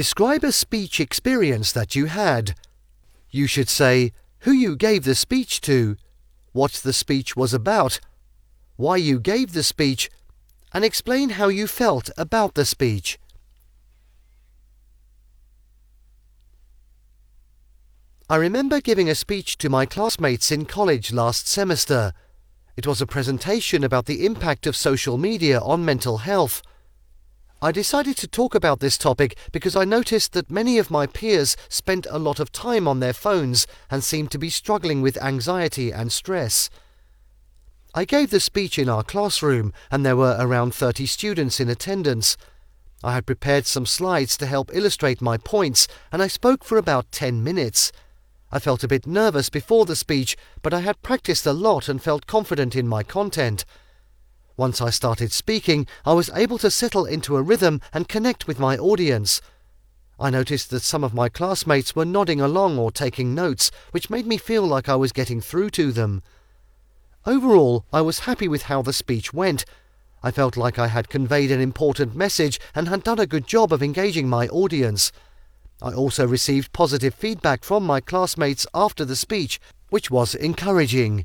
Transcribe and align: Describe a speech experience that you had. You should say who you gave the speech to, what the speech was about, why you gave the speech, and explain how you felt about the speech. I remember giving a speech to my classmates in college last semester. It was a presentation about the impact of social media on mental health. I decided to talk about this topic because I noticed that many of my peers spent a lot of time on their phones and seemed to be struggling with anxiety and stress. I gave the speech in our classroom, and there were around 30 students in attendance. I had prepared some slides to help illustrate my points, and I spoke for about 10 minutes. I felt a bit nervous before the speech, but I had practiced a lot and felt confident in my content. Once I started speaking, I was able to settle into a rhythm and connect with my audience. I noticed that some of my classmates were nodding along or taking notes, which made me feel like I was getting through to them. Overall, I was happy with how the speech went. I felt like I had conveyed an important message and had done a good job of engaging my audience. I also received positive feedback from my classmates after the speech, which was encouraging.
Describe 0.00 0.44
a 0.44 0.50
speech 0.50 0.98
experience 0.98 1.72
that 1.72 1.94
you 1.94 2.06
had. 2.06 2.54
You 3.28 3.46
should 3.46 3.68
say 3.68 4.12
who 4.44 4.50
you 4.50 4.74
gave 4.74 5.04
the 5.04 5.14
speech 5.14 5.60
to, 5.68 5.98
what 6.52 6.72
the 6.72 6.94
speech 6.94 7.36
was 7.36 7.52
about, 7.52 8.00
why 8.76 8.96
you 8.96 9.20
gave 9.20 9.52
the 9.52 9.62
speech, 9.62 10.08
and 10.72 10.86
explain 10.86 11.36
how 11.36 11.48
you 11.48 11.66
felt 11.66 12.08
about 12.16 12.54
the 12.54 12.64
speech. 12.64 13.18
I 18.30 18.36
remember 18.36 18.80
giving 18.80 19.10
a 19.10 19.14
speech 19.14 19.58
to 19.58 19.68
my 19.68 19.84
classmates 19.84 20.50
in 20.50 20.64
college 20.64 21.12
last 21.12 21.46
semester. 21.46 22.14
It 22.74 22.86
was 22.86 23.02
a 23.02 23.06
presentation 23.06 23.84
about 23.84 24.06
the 24.06 24.24
impact 24.24 24.66
of 24.66 24.76
social 24.76 25.18
media 25.18 25.60
on 25.60 25.84
mental 25.84 26.16
health. 26.16 26.62
I 27.62 27.72
decided 27.72 28.16
to 28.16 28.26
talk 28.26 28.54
about 28.54 28.80
this 28.80 28.96
topic 28.96 29.36
because 29.52 29.76
I 29.76 29.84
noticed 29.84 30.32
that 30.32 30.50
many 30.50 30.78
of 30.78 30.90
my 30.90 31.06
peers 31.06 31.58
spent 31.68 32.06
a 32.08 32.18
lot 32.18 32.40
of 32.40 32.52
time 32.52 32.88
on 32.88 33.00
their 33.00 33.12
phones 33.12 33.66
and 33.90 34.02
seemed 34.02 34.30
to 34.30 34.38
be 34.38 34.48
struggling 34.48 35.02
with 35.02 35.22
anxiety 35.22 35.92
and 35.92 36.10
stress. 36.10 36.70
I 37.94 38.06
gave 38.06 38.30
the 38.30 38.40
speech 38.40 38.78
in 38.78 38.88
our 38.88 39.02
classroom, 39.02 39.74
and 39.90 40.06
there 40.06 40.16
were 40.16 40.36
around 40.38 40.74
30 40.74 41.04
students 41.04 41.60
in 41.60 41.68
attendance. 41.68 42.38
I 43.04 43.12
had 43.12 43.26
prepared 43.26 43.66
some 43.66 43.84
slides 43.84 44.38
to 44.38 44.46
help 44.46 44.70
illustrate 44.72 45.20
my 45.20 45.36
points, 45.36 45.86
and 46.10 46.22
I 46.22 46.28
spoke 46.28 46.64
for 46.64 46.78
about 46.78 47.12
10 47.12 47.44
minutes. 47.44 47.92
I 48.50 48.58
felt 48.58 48.82
a 48.82 48.88
bit 48.88 49.06
nervous 49.06 49.50
before 49.50 49.84
the 49.84 49.96
speech, 49.96 50.34
but 50.62 50.72
I 50.72 50.80
had 50.80 51.02
practiced 51.02 51.44
a 51.44 51.52
lot 51.52 51.90
and 51.90 52.02
felt 52.02 52.26
confident 52.26 52.74
in 52.74 52.88
my 52.88 53.02
content. 53.02 53.66
Once 54.60 54.82
I 54.82 54.90
started 54.90 55.32
speaking, 55.32 55.86
I 56.04 56.12
was 56.12 56.28
able 56.34 56.58
to 56.58 56.70
settle 56.70 57.06
into 57.06 57.38
a 57.38 57.42
rhythm 57.42 57.80
and 57.94 58.06
connect 58.06 58.46
with 58.46 58.58
my 58.58 58.76
audience. 58.76 59.40
I 60.18 60.28
noticed 60.28 60.68
that 60.68 60.82
some 60.82 61.02
of 61.02 61.14
my 61.14 61.30
classmates 61.30 61.96
were 61.96 62.04
nodding 62.04 62.42
along 62.42 62.78
or 62.78 62.92
taking 62.92 63.34
notes, 63.34 63.70
which 63.92 64.10
made 64.10 64.26
me 64.26 64.36
feel 64.36 64.66
like 64.66 64.86
I 64.86 64.96
was 64.96 65.12
getting 65.12 65.40
through 65.40 65.70
to 65.70 65.92
them. 65.92 66.22
Overall, 67.24 67.86
I 67.90 68.02
was 68.02 68.28
happy 68.28 68.48
with 68.48 68.64
how 68.64 68.82
the 68.82 68.92
speech 68.92 69.32
went. 69.32 69.64
I 70.22 70.30
felt 70.30 70.58
like 70.58 70.78
I 70.78 70.88
had 70.88 71.08
conveyed 71.08 71.50
an 71.50 71.62
important 71.62 72.14
message 72.14 72.60
and 72.74 72.86
had 72.86 73.02
done 73.02 73.18
a 73.18 73.26
good 73.26 73.46
job 73.46 73.72
of 73.72 73.82
engaging 73.82 74.28
my 74.28 74.46
audience. 74.48 75.10
I 75.80 75.94
also 75.94 76.26
received 76.26 76.74
positive 76.74 77.14
feedback 77.14 77.64
from 77.64 77.86
my 77.86 78.02
classmates 78.02 78.66
after 78.74 79.06
the 79.06 79.16
speech, 79.16 79.58
which 79.88 80.10
was 80.10 80.34
encouraging. 80.34 81.24